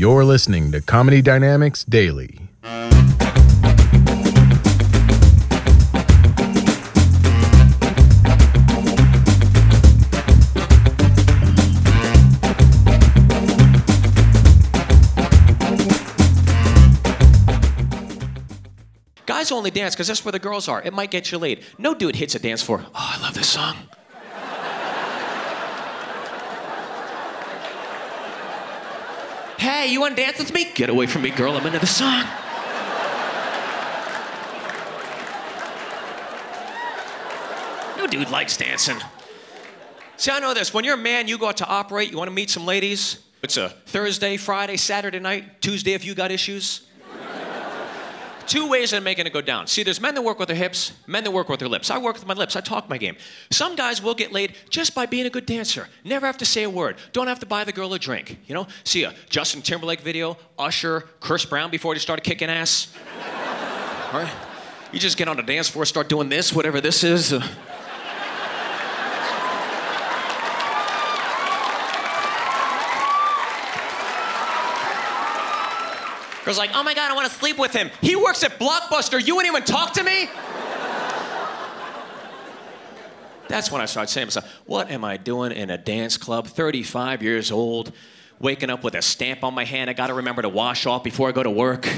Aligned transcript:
You're 0.00 0.24
listening 0.24 0.72
to 0.72 0.80
Comedy 0.80 1.20
Dynamics 1.20 1.84
Daily. 1.84 2.38
Guys 19.26 19.52
only 19.52 19.70
dance 19.70 19.94
because 19.94 20.06
that's 20.06 20.24
where 20.24 20.32
the 20.32 20.38
girls 20.38 20.66
are. 20.66 20.80
It 20.80 20.94
might 20.94 21.10
get 21.10 21.30
you 21.30 21.36
laid. 21.36 21.62
No 21.76 21.92
dude 21.92 22.16
hits 22.16 22.34
a 22.34 22.38
dance 22.38 22.62
floor. 22.62 22.82
Oh, 22.86 22.90
I 22.94 23.20
love 23.20 23.34
this 23.34 23.48
song. 23.48 23.76
Hey, 29.60 29.86
you 29.88 30.00
want 30.00 30.16
to 30.16 30.22
dance 30.22 30.38
with 30.38 30.52
me? 30.52 30.70
Get 30.74 30.88
away 30.88 31.06
from 31.06 31.22
me, 31.22 31.30
girl. 31.30 31.56
I'm 31.56 31.66
into 31.66 31.78
the 31.78 31.86
song. 31.86 32.24
No 37.96 38.06
dude 38.06 38.30
likes 38.30 38.56
dancing. 38.56 38.96
See, 40.16 40.30
I 40.30 40.40
know 40.40 40.54
this. 40.54 40.72
When 40.72 40.84
you're 40.84 40.94
a 40.94 40.98
man, 40.98 41.28
you 41.28 41.38
go 41.38 41.48
out 41.48 41.58
to 41.58 41.66
operate, 41.66 42.10
you 42.10 42.16
want 42.16 42.28
to 42.28 42.34
meet 42.34 42.50
some 42.50 42.66
ladies. 42.66 43.18
It's 43.42 43.56
a 43.56 43.70
Thursday, 43.86 44.36
Friday, 44.36 44.76
Saturday 44.76 45.18
night, 45.18 45.62
Tuesday 45.62 45.92
if 45.92 46.04
you 46.04 46.14
got 46.14 46.30
issues 46.30 46.86
two 48.50 48.68
ways 48.68 48.92
of 48.92 49.02
making 49.04 49.26
it 49.26 49.32
go 49.32 49.40
down. 49.40 49.68
See, 49.68 49.84
there's 49.84 50.00
men 50.00 50.14
that 50.16 50.22
work 50.22 50.38
with 50.40 50.48
their 50.48 50.56
hips, 50.56 50.92
men 51.06 51.22
that 51.22 51.30
work 51.30 51.48
with 51.48 51.60
their 51.60 51.68
lips. 51.68 51.88
I 51.88 51.98
work 51.98 52.16
with 52.16 52.26
my 52.26 52.34
lips. 52.34 52.56
I 52.56 52.60
talk 52.60 52.88
my 52.88 52.98
game. 52.98 53.16
Some 53.50 53.76
guys 53.76 54.02
will 54.02 54.14
get 54.14 54.32
laid 54.32 54.56
just 54.68 54.92
by 54.94 55.06
being 55.06 55.24
a 55.24 55.30
good 55.30 55.46
dancer. 55.46 55.88
Never 56.04 56.26
have 56.26 56.36
to 56.38 56.44
say 56.44 56.64
a 56.64 56.70
word. 56.70 56.96
Don't 57.12 57.28
have 57.28 57.38
to 57.38 57.46
buy 57.46 57.62
the 57.62 57.72
girl 57.72 57.94
a 57.94 57.98
drink. 57.98 58.38
You 58.46 58.54
know? 58.54 58.66
See 58.82 59.04
a 59.04 59.14
Justin 59.28 59.62
Timberlake 59.62 60.00
video, 60.00 60.36
Usher, 60.58 61.08
Chris 61.20 61.44
Brown 61.44 61.70
before 61.70 61.94
he 61.94 62.00
started 62.00 62.22
kicking 62.22 62.50
ass. 62.50 62.92
Right? 64.12 64.28
You 64.92 64.98
just 64.98 65.16
get 65.16 65.28
on 65.28 65.36
the 65.36 65.44
dance 65.44 65.68
floor, 65.68 65.84
start 65.84 66.08
doing 66.08 66.28
this, 66.28 66.52
whatever 66.52 66.80
this 66.80 67.04
is. 67.04 67.32
Uh, 67.32 67.46
Girl's 76.44 76.58
like, 76.58 76.70
oh 76.74 76.82
my 76.82 76.94
God, 76.94 77.10
I 77.10 77.14
want 77.14 77.30
to 77.30 77.34
sleep 77.38 77.58
with 77.58 77.72
him. 77.72 77.90
He 78.00 78.16
works 78.16 78.42
at 78.42 78.58
Blockbuster. 78.58 79.24
You 79.24 79.36
wouldn't 79.36 79.54
even 79.54 79.64
talk 79.66 79.92
to 79.94 80.02
me? 80.02 80.28
That's 83.48 83.70
when 83.70 83.82
I 83.82 83.86
started 83.86 84.10
saying 84.10 84.28
to 84.28 84.38
myself, 84.38 84.60
what 84.64 84.90
am 84.90 85.04
I 85.04 85.16
doing 85.16 85.50
in 85.50 85.70
a 85.70 85.76
dance 85.76 86.16
club? 86.16 86.46
35 86.46 87.22
years 87.22 87.50
old, 87.50 87.92
waking 88.38 88.70
up 88.70 88.84
with 88.84 88.94
a 88.94 89.02
stamp 89.02 89.42
on 89.42 89.54
my 89.54 89.64
hand 89.64 89.90
I 89.90 89.92
gotta 89.92 90.14
remember 90.14 90.42
to 90.42 90.48
wash 90.48 90.86
off 90.86 91.02
before 91.02 91.28
I 91.28 91.32
go 91.32 91.42
to 91.42 91.50
work. 91.50 91.88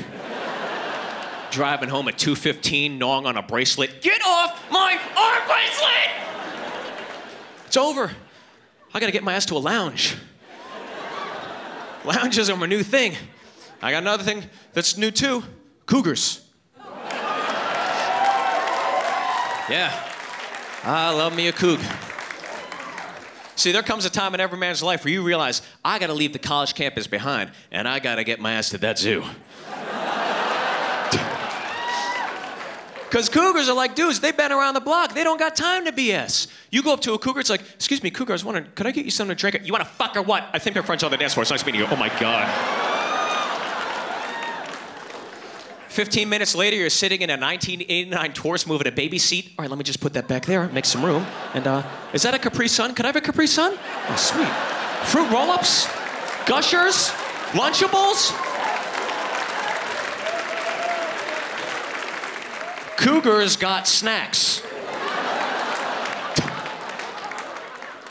Driving 1.50 1.90
home 1.90 2.08
at 2.08 2.16
2.15, 2.16 2.96
gnawing 2.96 3.26
on 3.26 3.36
a 3.36 3.42
bracelet. 3.42 4.00
Get 4.00 4.22
off 4.26 4.64
my 4.70 4.98
arm 5.14 5.46
bracelet! 5.46 6.10
It's 7.66 7.76
over. 7.76 8.10
I 8.94 9.00
gotta 9.00 9.12
get 9.12 9.22
my 9.22 9.34
ass 9.34 9.44
to 9.46 9.54
a 9.54 9.58
lounge. 9.58 10.16
Lounges 12.06 12.48
are 12.48 12.56
my 12.56 12.66
new 12.66 12.82
thing. 12.82 13.14
I 13.82 13.90
got 13.90 14.02
another 14.02 14.22
thing 14.22 14.44
that's 14.72 14.96
new 14.96 15.10
too 15.10 15.42
cougars. 15.86 16.40
Yeah, 19.68 19.92
I 20.84 21.12
love 21.14 21.34
me 21.34 21.48
a 21.48 21.52
coug. 21.52 21.80
See, 23.56 23.72
there 23.72 23.82
comes 23.82 24.04
a 24.04 24.10
time 24.10 24.34
in 24.34 24.40
every 24.40 24.58
man's 24.58 24.82
life 24.82 25.04
where 25.04 25.12
you 25.12 25.22
realize 25.22 25.62
I 25.84 25.98
got 25.98 26.08
to 26.08 26.14
leave 26.14 26.32
the 26.32 26.38
college 26.38 26.74
campus 26.74 27.06
behind 27.06 27.50
and 27.70 27.86
I 27.86 27.98
got 28.00 28.16
to 28.16 28.24
get 28.24 28.40
my 28.40 28.52
ass 28.52 28.70
to 28.70 28.78
that 28.78 28.98
zoo. 28.98 29.24
Because 33.08 33.28
cougars 33.28 33.68
are 33.68 33.74
like 33.74 33.94
dudes, 33.94 34.20
they've 34.20 34.34
been 34.34 34.52
around 34.52 34.72
the 34.72 34.80
block. 34.80 35.12
They 35.12 35.22
don't 35.22 35.38
got 35.38 35.54
time 35.54 35.84
to 35.84 35.92
BS. 35.92 36.46
You 36.70 36.82
go 36.82 36.94
up 36.94 37.00
to 37.00 37.12
a 37.12 37.18
cougar, 37.18 37.40
it's 37.40 37.50
like, 37.50 37.60
excuse 37.60 38.02
me, 38.02 38.10
cougar, 38.10 38.32
I 38.32 38.36
was 38.36 38.42
wondering, 38.42 38.68
could 38.74 38.86
I 38.86 38.90
get 38.90 39.04
you 39.04 39.10
something 39.10 39.36
to 39.36 39.38
drink? 39.38 39.66
You 39.66 39.70
want 39.70 39.84
to 39.84 39.90
fuck 39.90 40.16
or 40.16 40.22
what? 40.22 40.48
I 40.54 40.58
think 40.58 40.72
they're 40.72 40.82
French 40.82 41.04
on 41.04 41.10
the 41.10 41.18
dance 41.18 41.34
floor. 41.34 41.42
It's 41.42 41.50
nice 41.50 41.66
meeting 41.66 41.82
you. 41.82 41.86
Oh 41.90 41.96
my 41.96 42.08
God. 42.18 43.01
15 45.92 46.26
minutes 46.26 46.54
later, 46.54 46.74
you're 46.76 46.88
sitting 46.88 47.20
in 47.20 47.28
a 47.28 47.34
1989 47.34 48.32
Taurus 48.32 48.66
moving 48.66 48.86
in 48.86 48.92
a 48.94 48.96
baby 48.96 49.18
seat. 49.18 49.52
All 49.58 49.62
right, 49.62 49.70
let 49.70 49.76
me 49.76 49.84
just 49.84 50.00
put 50.00 50.14
that 50.14 50.26
back 50.26 50.46
there, 50.46 50.66
make 50.68 50.86
some 50.86 51.04
room. 51.04 51.26
And 51.52 51.66
uh, 51.66 51.82
is 52.14 52.22
that 52.22 52.32
a 52.32 52.38
Capri 52.38 52.66
Sun? 52.66 52.94
Could 52.94 53.04
I 53.04 53.08
have 53.08 53.16
a 53.16 53.20
Capri 53.20 53.46
Sun? 53.46 53.78
Oh, 54.08 54.16
sweet. 54.16 54.48
Fruit 55.08 55.30
roll 55.30 55.50
ups, 55.50 55.86
gushers, 56.46 57.10
Lunchables. 57.52 58.32
Cougars 62.96 63.56
got 63.56 63.86
snacks. 63.86 64.62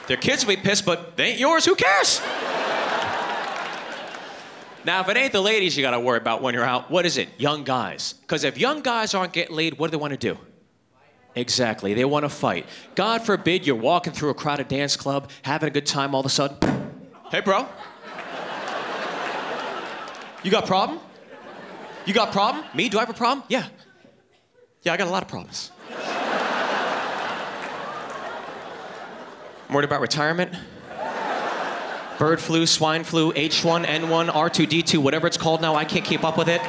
Their 0.07 0.17
kids 0.17 0.45
will 0.45 0.55
be 0.55 0.61
pissed, 0.61 0.85
but 0.85 1.17
they 1.17 1.31
ain't 1.31 1.39
yours. 1.39 1.65
Who 1.65 1.73
cares? 1.73 2.21
Now, 4.83 5.01
if 5.01 5.09
it 5.09 5.17
ain't 5.17 5.31
the 5.31 5.41
ladies 5.41 5.77
you 5.77 5.83
got 5.83 5.91
to 5.91 5.99
worry 5.99 6.17
about 6.17 6.41
when 6.41 6.55
you're 6.55 6.63
out, 6.63 6.89
what 6.89 7.05
is 7.05 7.17
it? 7.17 7.29
Young 7.37 7.63
guys. 7.63 8.13
Because 8.13 8.43
if 8.43 8.57
young 8.57 8.81
guys 8.81 9.13
aren't 9.13 9.31
getting 9.31 9.55
laid, 9.55 9.77
what 9.77 9.87
do 9.87 9.91
they 9.91 10.01
want 10.01 10.11
to 10.11 10.17
do? 10.17 10.37
Exactly. 11.35 11.93
They 11.93 12.03
want 12.03 12.25
to 12.25 12.29
fight. 12.29 12.65
God 12.95 13.21
forbid 13.21 13.65
you're 13.65 13.75
walking 13.75 14.11
through 14.11 14.31
a 14.31 14.33
crowded 14.33 14.67
dance 14.67 14.95
club, 14.95 15.29
having 15.43 15.67
a 15.67 15.71
good 15.71 15.85
time, 15.85 16.15
all 16.15 16.21
of 16.21 16.25
a 16.25 16.29
sudden, 16.29 16.57
hey, 17.29 17.41
bro. 17.41 17.67
You 20.43 20.49
got 20.49 20.65
problem? 20.65 20.99
You 22.05 22.13
got 22.13 22.31
problem? 22.31 22.65
Me? 22.73 22.89
Do 22.89 22.97
I 22.97 23.01
have 23.01 23.09
a 23.09 23.13
problem? 23.13 23.45
Yeah. 23.47 23.67
Yeah, 24.81 24.93
I 24.93 24.97
got 24.97 25.07
a 25.07 25.11
lot 25.11 25.21
of 25.21 25.29
problems. 25.29 25.71
I'm 29.69 29.75
worried 29.75 29.85
about 29.85 30.01
retirement 30.01 30.55
bird 32.21 32.39
flu, 32.39 32.67
swine 32.67 33.03
flu, 33.03 33.33
H1N1, 33.33 34.29
R2D2, 34.29 34.99
whatever 34.99 35.25
it's 35.25 35.37
called 35.37 35.59
now. 35.59 35.73
I 35.73 35.85
can't 35.85 36.05
keep 36.05 36.23
up 36.23 36.37
with 36.37 36.49
it. 36.49 36.61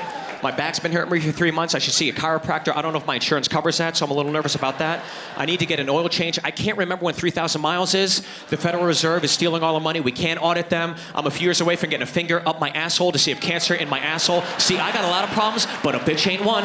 My 0.42 0.50
back's 0.50 0.78
been 0.78 0.92
hurting 0.92 1.12
me 1.12 1.20
for 1.20 1.30
three 1.30 1.50
months. 1.50 1.74
I 1.74 1.78
should 1.78 1.92
see 1.92 2.08
a 2.08 2.12
chiropractor. 2.14 2.74
I 2.74 2.80
don't 2.80 2.94
know 2.94 2.98
if 2.98 3.06
my 3.06 3.16
insurance 3.16 3.48
covers 3.48 3.76
that, 3.76 3.94
so 3.94 4.06
I'm 4.06 4.10
a 4.12 4.14
little 4.14 4.32
nervous 4.32 4.54
about 4.54 4.78
that. 4.78 5.04
I 5.36 5.44
need 5.44 5.58
to 5.58 5.66
get 5.66 5.78
an 5.78 5.90
oil 5.90 6.08
change. 6.08 6.38
I 6.42 6.52
can't 6.52 6.78
remember 6.78 7.04
when 7.04 7.12
3,000 7.12 7.60
miles 7.60 7.92
is. 7.92 8.26
The 8.48 8.56
Federal 8.56 8.86
Reserve 8.86 9.24
is 9.24 9.30
stealing 9.30 9.62
all 9.62 9.74
the 9.74 9.80
money. 9.80 10.00
We 10.00 10.10
can't 10.10 10.42
audit 10.42 10.70
them. 10.70 10.96
I'm 11.14 11.26
a 11.26 11.30
few 11.30 11.44
years 11.44 11.60
away 11.60 11.76
from 11.76 11.90
getting 11.90 12.04
a 12.04 12.06
finger 12.10 12.42
up 12.48 12.58
my 12.58 12.70
asshole 12.70 13.12
to 13.12 13.18
see 13.18 13.30
if 13.30 13.38
cancer 13.42 13.74
in 13.74 13.90
my 13.90 13.98
asshole. 13.98 14.40
See, 14.56 14.78
I 14.78 14.90
got 14.90 15.04
a 15.04 15.08
lot 15.08 15.22
of 15.22 15.30
problems, 15.34 15.66
but 15.82 15.94
a 15.94 15.98
bitch 15.98 16.26
ain't 16.28 16.46
one. 16.46 16.64